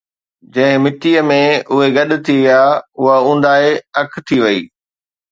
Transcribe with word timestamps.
جنهن 0.53 0.79
مٽيءَ 0.83 1.19
۾ 1.31 1.35
اهي 1.75 1.89
گڏ 1.97 2.09
ٿي 2.29 2.37
ويا، 2.45 2.61
اُها 2.99 3.15
اونداهي 3.25 3.71
اک 4.01 4.13
ٿي 4.27 4.37
وئي 4.43 4.59